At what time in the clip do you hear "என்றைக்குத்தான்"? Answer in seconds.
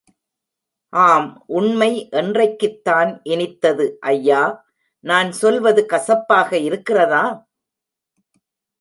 2.11-3.11